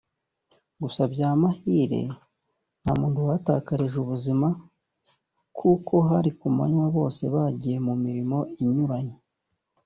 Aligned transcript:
gusa 0.81 1.01
by’amahire 1.13 2.01
nta 2.81 2.91
muntu 2.99 3.17
wahatakarije 3.25 3.95
ubuzima 4.03 4.47
kuko 5.57 5.93
hari 6.09 6.31
ku 6.39 6.47
manywa 6.55 6.87
bose 6.97 7.21
bagiye 7.35 7.77
mu 7.87 7.93
mirimo 8.03 8.37
inyuranye 8.63 9.17